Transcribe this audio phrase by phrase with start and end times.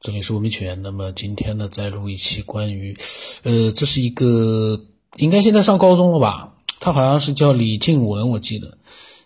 [0.00, 0.80] 这里是文明犬。
[0.80, 2.96] 那么今天呢，再录一期关于，
[3.42, 4.80] 呃，这是一个
[5.16, 6.54] 应该现在上高中了吧？
[6.80, 8.78] 他好像是叫李静文，我记得。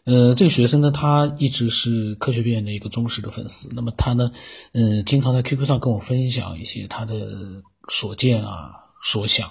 [0.02, 3.68] 呃，这个学生呢，他一直是科学院的一个忠实的粉丝。
[3.72, 4.28] 那么他呢，
[4.72, 8.72] 嗯，经常在 QQ 上跟我分享一些他的所见啊、
[9.04, 9.48] 所想，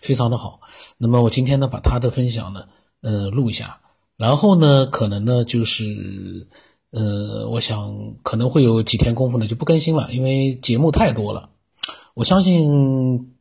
[0.00, 0.58] 非常的好。
[0.96, 2.64] 那么我今天呢，把他的分享呢，
[3.02, 3.78] 呃，录一下。
[4.16, 6.48] 然后呢，可能呢，就是。
[7.62, 11.48] 想可能会有几天功夫呢就不更新了，因为节目太多了。
[12.14, 13.32] 我相信，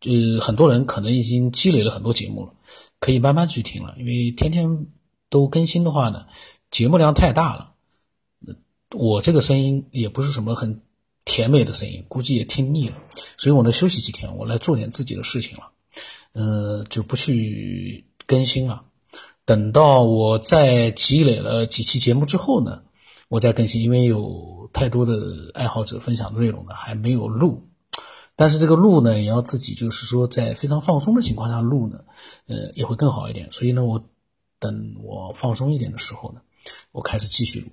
[0.00, 2.54] 呃，很多人可能已经积累了很多节目了，
[3.00, 3.94] 可以慢慢去听了。
[3.98, 4.86] 因为天天
[5.28, 6.24] 都更新的话呢，
[6.70, 7.72] 节目量太大了。
[8.92, 10.80] 我这个声音也不是什么很
[11.26, 12.96] 甜美的声音，估计也听腻了，
[13.36, 15.64] 所以我呢休息几天，我来做点自己的事情了。
[16.32, 18.84] 呃，就不去更新了。
[19.44, 22.80] 等到我再积累了几期节目之后呢。
[23.28, 25.14] 我再更新，因为有太多的
[25.54, 27.68] 爱好者分享的内容呢，还没有录。
[28.36, 32.04] 但是这个录呢，也要自己就是说在非常放松的情况下录呢，
[32.46, 33.50] 呃，也会更好一点。
[33.50, 34.04] 所以呢，我
[34.58, 36.40] 等我放松一点的时候呢，
[36.92, 37.68] 我开始继续录，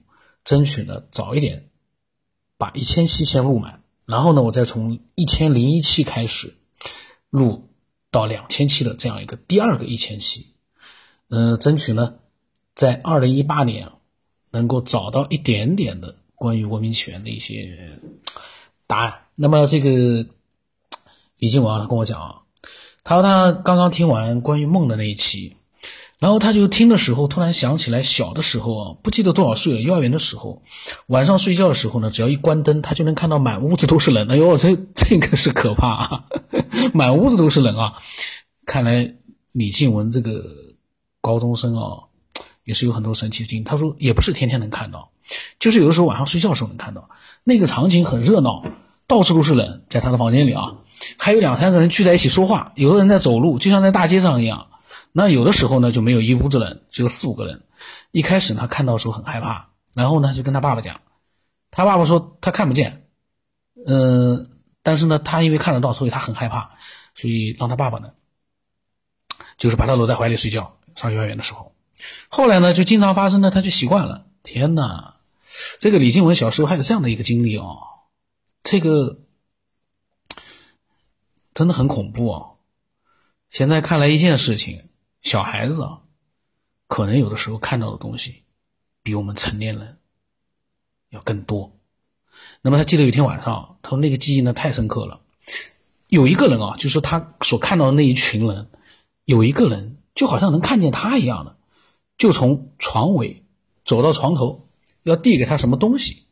[0.46, 1.70] 争取呢早一点
[2.58, 6.54] 把一千期先录满，然后呢，我再从一千零一期开始
[7.30, 7.68] 录
[8.10, 10.54] 到两千期的这样一个第二个一千期。
[11.30, 12.16] 嗯，争取呢
[12.76, 13.92] 在二零一八年。
[14.52, 17.90] 能够找到一点点的关于文明起源的一些
[18.86, 19.14] 答案。
[19.36, 19.90] 那么这个
[21.40, 22.36] 李静文他跟我讲啊，
[23.04, 25.56] 他说他刚刚听完关于梦的那一期，
[26.20, 30.62] 然后他就听的时候突然想起来小的时候啊，不记得多少岁了，幼儿园的时候，
[31.08, 34.30] 晚上睡觉的时候呢，只要一关灯，他就能看到满屋子都是人。
[34.30, 36.26] 哎呦，这这个是可怕啊，
[36.94, 37.94] 满屋子都是人啊！
[38.66, 39.16] 看来
[39.54, 40.46] 李静文这个
[41.22, 42.11] 高中生啊。
[42.64, 43.64] 也是有很多神奇的经历。
[43.64, 45.10] 他说也不是天天能看到，
[45.60, 47.10] 就是有的时候晚上睡觉的时候能看到。
[47.44, 48.64] 那个场景很热闹，
[49.08, 50.76] 到处都是人，在他的房间里啊，
[51.18, 54.68] 还有两三个人聚在一起说话，有的人在走路，就像在大街上一样。
[55.12, 57.62] 那有的时候呢，就没有一屋子人，只有四五个人。
[58.12, 61.02] 一开始呢，看到的时候很害怕，然后呢，就跟他爸爸讲，
[61.72, 63.06] 他爸爸说他看不见，
[63.88, 64.50] 嗯，
[64.84, 66.70] 但是呢，他因为看得到，所以他很害怕，
[67.16, 68.10] 所以让他爸爸呢，
[69.58, 70.72] 就是把他搂在怀里睡觉。
[70.96, 71.71] 上幼儿园的时候。
[72.30, 74.26] 后来呢，就经常发生呢，他就习惯了。
[74.44, 75.16] 天哪，
[75.80, 77.78] 这个李静文小时候还有这样的一个经历哦，
[78.64, 79.20] 这个
[81.54, 82.58] 真的很恐怖哦。
[83.50, 84.86] 现在看来一件事情，
[85.22, 86.00] 小孩子啊，
[86.88, 88.44] 可能有的时候看到的东西，
[89.04, 89.98] 比我们成年人
[91.10, 91.78] 要更多。
[92.62, 95.20] 那么他记得有一天晚上，他说那个记忆呢太深刻了，
[96.08, 98.70] 有一个人啊，就是他所看到的那一群人，
[99.26, 101.58] 有一个人就好像能看见他一样的。
[102.22, 103.44] 就从床尾
[103.84, 104.68] 走到床头，
[105.02, 106.28] 要递给他什么东西，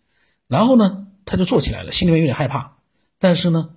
[0.45, 2.77] 然后呢，他就坐起来了，心里面有点害怕，
[3.17, 3.71] 但是呢，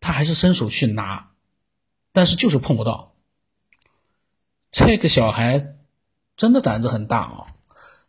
[0.00, 1.30] 他还是伸手去拿，
[2.12, 3.14] 但是就是碰不到。
[4.70, 5.76] 这个小孩
[6.36, 7.46] 真的胆子很大啊，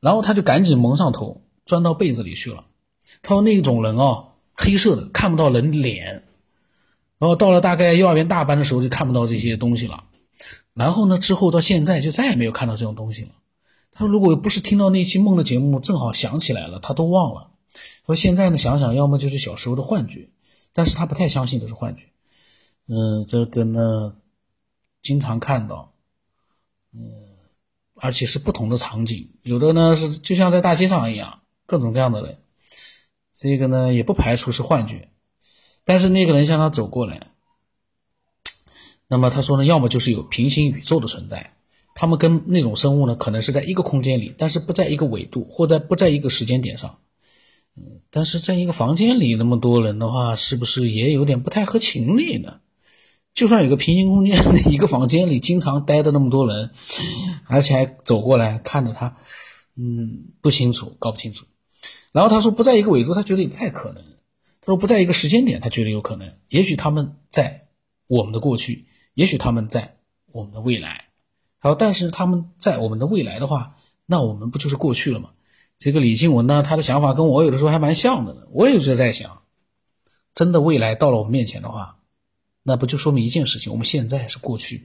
[0.02, 2.66] 然后他就赶紧蒙上头，钻到被子里去了。
[3.22, 4.26] 他说那种人啊，
[4.56, 6.22] 黑色的，看不到人脸，
[7.18, 10.04] 然后到了大概幼儿园大班的时候，就看不到这些东西了。
[10.74, 11.18] 然后呢？
[11.18, 13.30] 之后到现在就再也没有看到这种东西了。
[13.92, 17.52] 他说：“如果不是听到那期梦的节目，正好想起来了，他都忘了。
[18.06, 20.30] 说现在呢，想想要么就是小时候的幻觉，
[20.72, 22.04] 但是他不太相信这是幻觉。
[22.88, 24.16] 嗯，这个呢，
[25.02, 25.92] 经常看到，
[26.94, 27.02] 嗯，
[27.96, 32.38] 而且是不同的场景，有的呢是就像在大街上一样，各种各样的人。
[33.36, 35.10] 这个呢，也不排除是幻觉，
[35.84, 37.28] 但是那个人向他走过来。”
[39.12, 41.52] 那么他说呢，要么就是有平行宇宙的存在，
[41.94, 46.98] 他们跟那种生物呢，可能是在一个空间里，但是不在一个纬度，或在不在一个时间点上。
[47.76, 52.62] 嗯，但是在一个房间里那么多人的话，是不是也有点不太合情理呢？
[53.34, 56.70] 就算有个平行空间，一个房间里经常待的那么多人，
[57.48, 59.18] 而且还走过来看着他，
[59.76, 61.46] 嗯，不清楚，搞不清楚。
[62.14, 64.02] 然后他说不在一个纬度，他觉得也不太可能。
[64.62, 67.68] 他说不在一个时间点，他觉得有可能，也许他们在
[68.08, 68.86] 我们的过去。
[69.14, 69.98] 也许他们在
[70.32, 71.10] 我们的未来，
[71.60, 73.76] 好，但是他们在我们的未来的话，
[74.06, 75.30] 那我们不就是过去了吗？
[75.78, 78.42] 这个李静文呢，他的想法跟我有的时候还蛮像的呢。
[78.52, 79.42] 我也是在想，
[80.34, 81.98] 真的未来到了我们面前的话，
[82.64, 84.84] 那不就说明一件事情：我们现在是过去吗？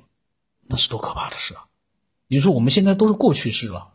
[0.66, 1.64] 那是多可怕的事啊！
[2.26, 3.92] 你说我们现在都是过去式了，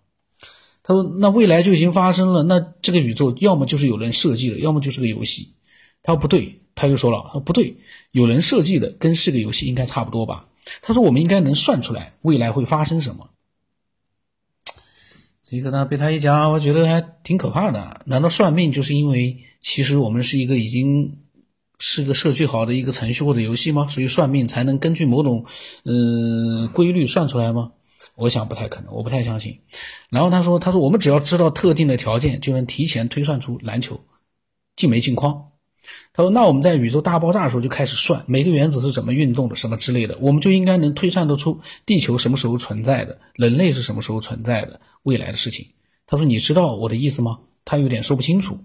[0.81, 5.53] 他说那未来就已经发生了，那这个宇宙要么就是有人设计的，要么就是个游戏。
[6.01, 6.60] 他说不对。
[6.75, 7.75] 他又说了：“说不对，
[8.11, 10.45] 有人设计的跟是个游戏应该差不多吧？”
[10.81, 13.29] 他说：“我们应该能算出来未来会发生什么。”
[15.43, 18.01] 这个呢，被他一讲，我觉得还挺可怕的。
[18.05, 21.19] 难道算命就是因为其实我们是一个已经
[21.77, 23.85] 是个设计好的一个程序或者游戏吗？
[23.87, 25.45] 所以算命才能根据某种
[25.83, 27.71] 嗯规律算出来吗？
[28.15, 29.59] 我想不太可能，我不太相信。
[30.09, 33.99] 然后他说：“他说我们只要知道特定的条件，就能提前推算出篮球
[34.77, 35.45] 进没进框。”
[36.13, 45.65] 他说：“那我们在宇宙大爆炸的时候就开始算每个原子是怎么运动的，什么之类的，我们就应该能推算得出地球什么时候存在的，人类是什么时候存在的，未来的事情。”
[46.05, 48.59] 他说：“你知道我的意思吗？”他有点说不清楚。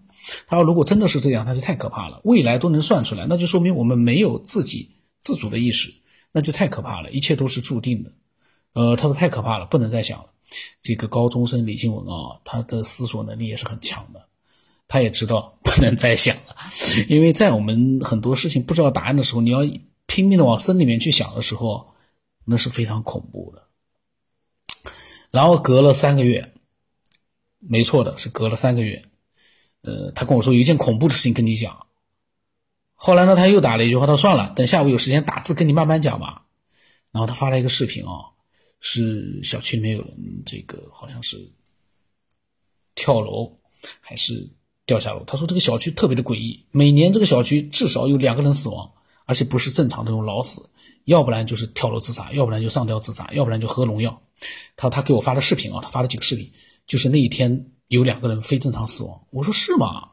[0.46, 2.20] 他说：“如果真的是这样，那就太可怕了。
[2.24, 4.90] 未来都能算出来，那就说明我们没有自己
[5.20, 5.92] 自主的意识，
[6.32, 7.10] 那就太可怕了。
[7.10, 8.10] 一切都是注定的。”
[8.74, 10.26] 呃，他说太可怕了，不能再想了。
[10.82, 14.25] 这个高中生李静文啊，他的思索能力也是很强的，
[14.88, 16.56] 他也知道 不能再想了，
[17.08, 19.60] 因为在我们很多事情不知道答案的时候，你要
[20.06, 21.94] 拼命的往深里面去想的时候，
[22.44, 23.62] 那是非常恐怖的。
[25.30, 26.52] 然后隔了三个月，
[27.58, 29.04] 没错的是隔了三个月，
[29.82, 31.86] 呃，他跟我说有一件恐怖的事情跟你讲。
[32.94, 36.46] 后来呢，他又打了一句话，他说算了，等下午有时间打字跟你慢慢讲吧。
[37.12, 38.32] 然后他发了一个视频啊。
[38.78, 41.50] 是小区里面有人，这个好像是
[42.94, 43.58] 跳楼
[44.00, 44.48] 还是
[44.86, 45.22] 掉下楼？
[45.26, 48.90] 他说这个小区特别的诡异，每年这个小区至少有两个人死亡，
[49.26, 50.66] 而且不是正常那种老死，
[51.04, 54.22] 要不然就是跳楼自杀，要不然就上吊自杀，要不然就喝农药。
[54.76, 56.50] 他他给我发的视频啊，他发了几个视频，
[56.86, 59.20] 就是那一天有两个人非正常死亡。
[59.30, 60.10] 我说是吗？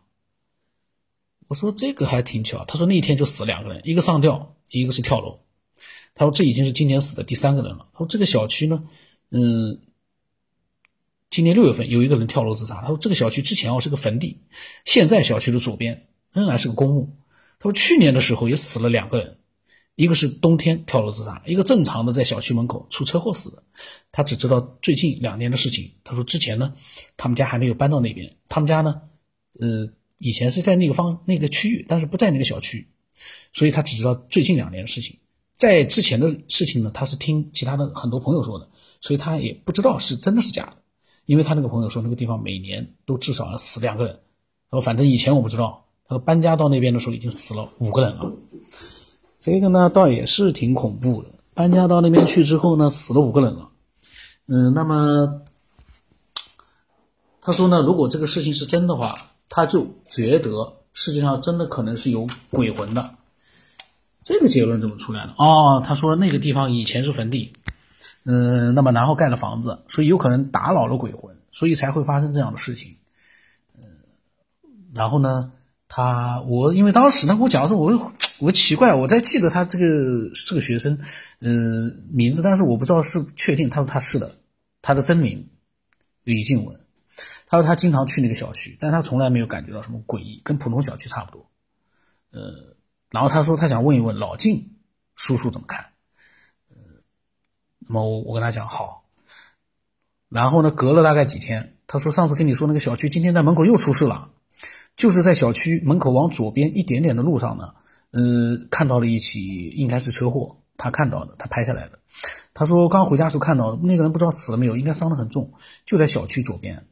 [1.47, 2.65] 我说这个还挺巧。
[2.65, 5.39] 他说那一天就死两个人，一个上吊，一个是跳楼。
[6.15, 8.83] 他说：“这已经是今年死的第三个人了。”他说：“这个小区呢，
[9.31, 9.79] 嗯，
[11.33, 12.79] 今年六月份有一个人跳楼自杀。
[12.81, 14.37] 他说这个小区之前哦是个坟地，
[14.85, 17.11] 现在小区的左边仍然是个公墓。
[17.57, 19.35] 他说去年的时候也死了两个人，
[19.95, 23.63] 一个是冬天跳楼自杀，一个正常的在小区门口出车祸死的。
[24.11, 25.91] 他只知道最近两年的事情。
[26.03, 26.71] 他说之前呢，
[27.17, 29.01] 他们家还没有搬到那边，他们家呢，
[29.59, 29.89] 呃，
[30.19, 32.87] 以前是在那个方那个区域，但是不在那个小区，
[33.53, 35.17] 所以他只知道最近两年的事情。”
[35.57, 38.69] 在之前的事情呢，他是听其他的很多朋友说的，
[39.01, 40.77] 所以他也不知道是真的是假的，
[41.25, 44.19] 因为他那个朋友说那个地方每年都至少要死两个人。
[44.69, 48.31] 他说反正以前我不知道，他说搬家到那边的时候已经死了五个人了。
[49.39, 53.69] 这个呢倒也是挺恐怖的，搬家到那边去之后呢，死了五个人了。
[54.47, 55.41] 嗯，那么
[57.41, 59.13] 他说呢，如果这个事情是真的话，
[59.49, 63.15] 他就觉得世界上真的可能是有鬼魂的。
[64.23, 65.33] 这个结论怎么出来的？
[65.37, 67.51] 哦，他说那个地方以前是坟地，
[68.25, 72.95] 嗯，那么然后盖了房子，所以有可能打扰了鬼魂，所以才会发生这样的事情。
[73.77, 73.83] 嗯，
[74.93, 75.51] 然后呢，
[75.87, 79.85] 他我因为当时他跟我讲的时候，我我奇怪，我在记得他这个
[80.47, 80.97] 这个学生，
[81.39, 83.69] 嗯，名字，但是我不知道是确定。
[83.69, 84.35] 他说他是的，
[84.81, 85.49] 他的真名
[86.23, 86.79] 李静文。
[87.47, 91.49] 他说他经常去那个小区，但他从来没有感觉到什么诡异，跟普通小区差不多。
[92.31, 92.73] 呃。
[93.11, 94.71] 然后他说他想问一问老静
[95.13, 95.85] 叔叔怎么看，
[97.87, 99.03] 那么我我跟他讲好。
[100.29, 104.29] 然后呢，隔了大概几天，他说上次跟你说那个小区今天在门口又出事了，
[104.97, 107.73] 就是在小区门口往左边一点点的路上呢，
[108.11, 111.99] 呃，看到了一起应该是车祸，他看到的，他拍下来的。
[112.55, 115.51] 他说刚回家时候看到的那个人不知道死了没有，应该伤得很重，
[115.85, 116.85] 就在小区左边。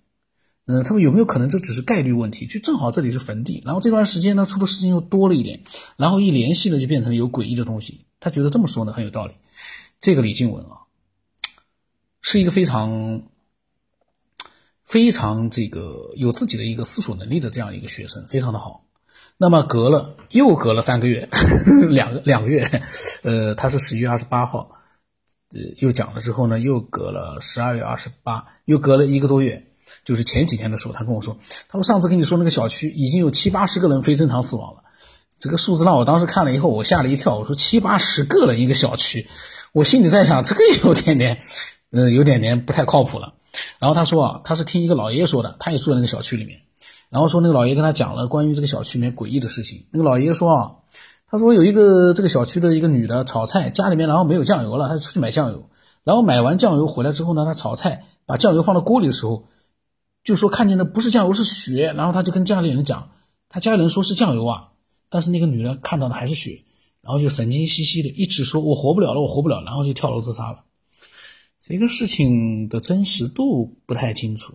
[0.67, 2.45] 嗯，他说有没有可能这只是概率问题？
[2.45, 5.59] 就正好这里是坟地，然后这段时间呢出的事情又多了一点，
[5.97, 8.05] 然后一联系呢就变成了有诡异的东西。
[8.19, 9.33] 他觉得这么说呢很有道理。
[10.01, 10.81] 这个李静文啊，
[12.21, 13.21] 是一个非常
[14.83, 18.83] 非常这个有自己的一个思索能力的这样一个学生，非常的好。
[19.37, 21.29] 那么隔了又隔了三个月，
[21.87, 22.63] 两个两个月，
[23.21, 24.71] 呃，他是十一月二十八号，
[25.53, 29.67] 呃，又讲了之后呢，又隔了十二月二十八，又隔了一个多月。
[30.03, 34.80] 就是前几天的时候，他跟我说，他说上次跟你说那个小区已经有七八十个人非正常死亡了，
[35.41, 37.35] 这个数字让我当时看了以后，我吓了一跳。
[37.35, 39.27] 我说七八十个人一个小区，
[39.73, 41.41] 我心里在想，这个有点点，
[41.89, 43.33] 呃，有点点不太靠谱了。
[43.79, 46.59] 然后他说啊，他是听一个老爷爷说的，他也住在那个小区里面，
[47.09, 49.83] 然后说那个老爷爷跟他讲了关于这个小区里面诡异的事情。
[49.91, 50.71] 那个老爷爷说啊，
[51.27, 55.67] 他说有一个这个小区的一个女的炒菜，家里面然后没有酱油了，她就出去买酱油，
[56.03, 59.47] 然后买完酱油回来之后呢，她炒菜把酱油放到锅里的时候。
[60.23, 63.09] 就说看见的不是酱油是血，然后他就跟家里人讲，
[63.49, 64.67] 他家里人说是酱油啊，
[65.11, 66.63] 但是那个女的看到的还是血，
[67.01, 70.63] 然后就神经兮兮的一直说我活不了了，我活不了，然后就跳楼自杀了。
[71.59, 74.53] 这个事情的真实度不太清楚。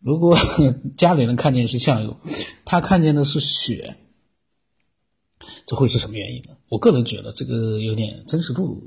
[0.00, 0.34] 如果
[0.96, 2.16] 家里人看见是酱油，
[2.64, 3.96] 他看见的是血，
[5.66, 6.56] 这会是什么原因呢？
[6.68, 8.82] 我个人觉得这个有点真实度。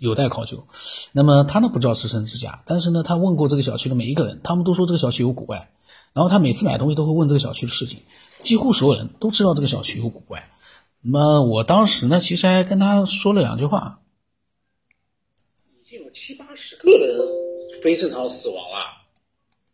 [0.00, 0.64] 有待考究。
[1.10, 5.72] 那么他呢不知道是真是假，但是呢他问过这个小区的每一个人，他们都说这个小区有古怪。
[6.12, 7.98] 然后他每次买东西都会问这个小区的事情，
[8.48, 10.42] 几乎所有人都知道这个小区有古怪。
[11.02, 14.00] 那么我当时呢，其实还跟他说了两句话。
[15.84, 17.20] 已经有七八十个人
[17.82, 19.04] 非正常死亡了，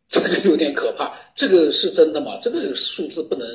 [0.09, 1.15] 这个有点可怕。
[1.37, 2.39] 这个是真的吗？
[2.43, 3.47] 这个数字不能，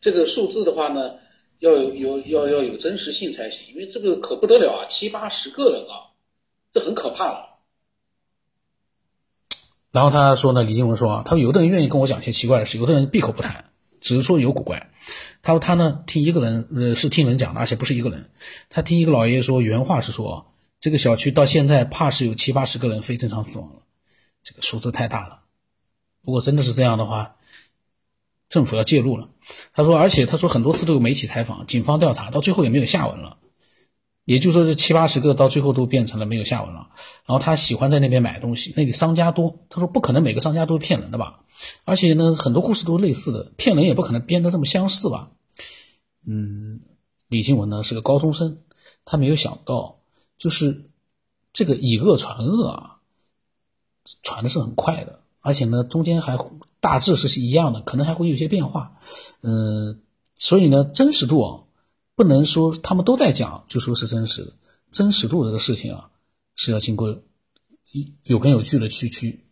[0.00, 1.16] 这个数字的话呢，
[1.58, 6.16] 要有有要要有真实性才行，因为这个可不得了啊，七八十个人啊，
[6.72, 7.58] 这很可怕了。
[9.92, 13.70] 然后他说呢，李金文说啊，他说有的人愿意跟我讲一些奇怪的事，有的人闭口不谈，
[14.04, 14.90] 只是说有古怪。
[15.42, 18.30] 他说他呢听一个人，呃，是听人讲的，而且不是一个人。
[18.68, 23.82] 他听一个老爷爷说，原话是说，这个小区到现在怕是有七八十个人非正常死亡了，
[24.42, 25.40] 这个数字太大了。
[26.22, 27.34] 如果真的是这样的话，
[28.50, 29.28] 政府要介入了。
[29.72, 33.38] 他说，而且他说很多次都有媒体采访，警方调查，到最后也没有下文了。
[34.24, 36.88] 也就是说，这七八十个到最后都变成了没有下文了。
[37.26, 39.54] 然后他喜欢在那边买东西，那里商家多。
[39.68, 41.40] 他说不可能每个商家都是骗人的吧？
[41.84, 45.30] 而且呢，很多故事都是类似的，骗人也不可能编得这么相似吧？
[46.26, 46.80] 嗯，
[47.28, 48.56] 李静文呢是个高中生，
[49.04, 49.98] 他没有想到，
[50.38, 50.90] 就是
[51.52, 52.96] 这个以讹传讹啊，
[54.22, 56.38] 传的是很快的，而且呢中间还
[56.80, 58.96] 大致是一样的，可能还会有些变化。
[59.42, 60.00] 嗯，
[60.34, 61.60] 所以呢真实度啊。
[62.16, 64.52] 不能说他们都在讲就说是真实的，
[64.90, 66.10] 真实度这个事情啊，
[66.54, 67.22] 是要经过
[68.22, 69.44] 有根有据的去去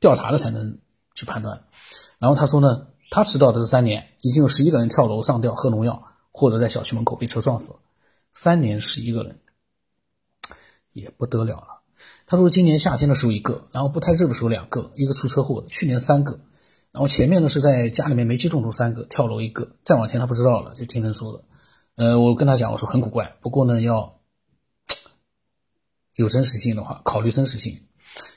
[0.00, 0.78] 调查的才能
[1.14, 1.64] 去判断。
[2.18, 7.74] 然后他说呢，他知道的是三年，已经有十一个人跳楼上吊喝农药，或者在小区门口被车撞死。
[8.32, 9.38] 三年十一个人，
[10.92, 11.82] 也不得了了。
[12.26, 16.32] 他说今年夏天的时候一个，然后不太热的时候两个，一个出车祸的，去年三个，
[16.92, 21.42] 然后前面呢是在家里面煤气中毒三个，跳楼一个，再往前他不知道了，就听人说的。
[21.96, 24.20] 呃，我跟他讲，我说很古怪，不过呢，要
[26.14, 27.82] 有真实性的话，考虑真实性。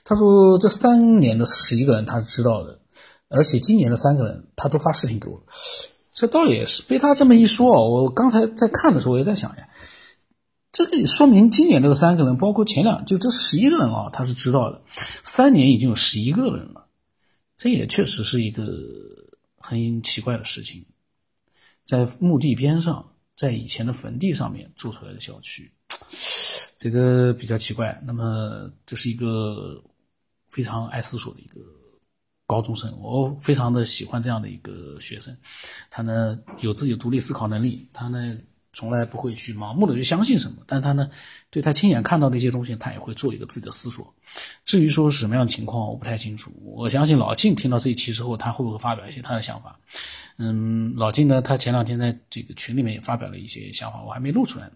[0.06, 2.80] 他说这三年的十一个人他是知道的，
[3.28, 5.44] 而且今年的三个人他都发视频给我，
[6.14, 9.68] 这倒也是被他这么一说，我刚才在看的时候我也在想呀，
[10.72, 14.82] 这个说明今年的这三个人，包括前两，就这十一个人啊，他是知道的，
[15.26, 16.88] 三年已经有十一个人了，
[17.58, 18.64] 这也确实是一个
[19.58, 20.86] 很奇怪的事情，
[21.86, 23.12] 在墓地边上。
[23.40, 25.72] 在以前的坟地上面做出来的小区，
[26.76, 27.98] 这个比较奇怪。
[28.04, 29.82] 那么这是一个
[30.50, 31.62] 非常爱思索的一个
[32.46, 35.34] 高中生，我非常的喜欢这样的一个学生。
[35.90, 38.38] 他呢有自己独立思考能力，他呢。
[38.72, 41.10] 从来不会去盲目的去相信什么，但他呢，
[41.50, 44.14] 对他亲眼看到的一些东西，他也会做一个自己的思索。
[44.64, 46.54] 至于说是什么样的情况，我不太清楚。
[46.64, 49.78] 我相信老晋听到这一期之后，他会不会发表一些他的想法？
[50.42, 54.72] 嗯，老金呢，他前两天在这个群里面也发表了一些想法，我还没录出来。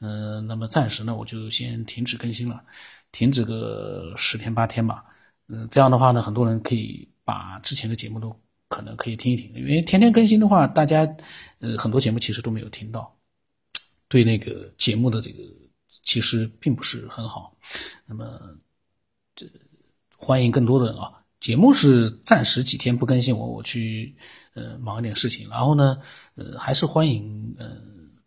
[0.00, 2.60] 嗯，那么暂时呢，我就先停止更新了，
[3.12, 5.04] 停止个十天八天吧。
[5.46, 8.36] 嗯，这样的话呢，很多人可以把之前的节目都
[8.66, 11.08] 可能可以听一听，因为天天更新的话，大家
[11.60, 13.16] 呃很多节目其实都没有听到。
[14.08, 15.38] 对那个节目的这个
[16.02, 17.56] 其实并不是很好，
[18.06, 18.40] 那么
[19.36, 19.46] 这
[20.16, 21.12] 欢迎更多的人啊。
[21.46, 24.12] 节目是暂时几天不更新，我我去
[24.54, 25.96] 呃忙一点事情，然后呢
[26.34, 27.70] 呃还是欢迎呃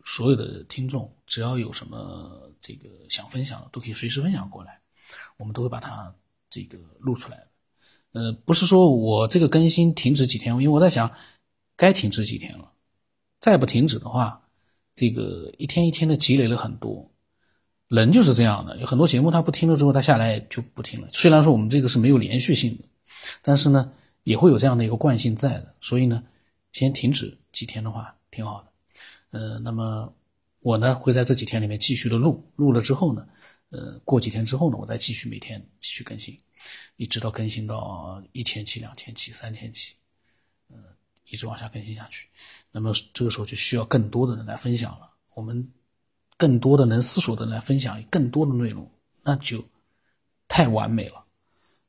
[0.06, 4.80] 所有的听众，只要有什么这个想分享的，都可以随时分享过来，
[5.36, 6.10] 我们都会把它
[6.48, 7.46] 这个录出来。
[8.12, 11.12] 呃，不是说我这个更新停止几天，因为我在想
[11.76, 12.72] 该停止几天了，
[13.38, 14.40] 再不停止的话。
[14.94, 17.06] 这个一天一天的积累了很多，
[17.88, 21.08] 人就是这样的，有很多节目他不听了之后，他下来就不听了。
[21.12, 22.84] 虽然说我们这个是没有连续性的，
[23.42, 23.92] 但是呢，
[24.24, 25.74] 也会有这样的一个惯性在的。
[25.80, 26.22] 所以呢，
[26.72, 28.72] 先停止几天的话挺好的。
[29.30, 30.12] 呃，那么
[30.60, 33.26] 我呢会在这几天里面继续的录，录了之后呢，
[33.70, 36.36] 呃，过几天之后呢，我再继续每天继续更新，
[36.96, 39.94] 一直到更新到一千期、两千期、三千期，
[40.68, 40.76] 呃，
[41.28, 42.28] 一直往下更新下去。
[42.72, 45.72] 那么这个时候就需要更多的人来分享了，我们
[46.36, 48.90] 更多的能思索的来分享更多的内容，
[49.22, 49.64] 那就
[50.48, 51.24] 太完美了。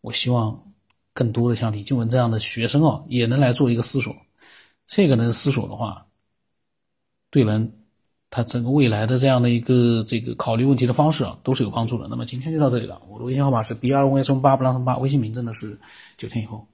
[0.02, 0.71] 我希望
[1.14, 4.16] 更多的像李静文这样的学生啊，也能来做一个思索。
[4.88, 6.06] 这个能思索的话，
[7.30, 7.72] 对人
[8.30, 12.08] 他整个未来的这样的一个这个考虑问题的方式啊，都是有帮助的。
[12.08, 15.80] 那么今天就到这里了，我的微信号码是 b 二五 s 八不让八，微信名字呢是
[16.18, 16.66] 九天以后。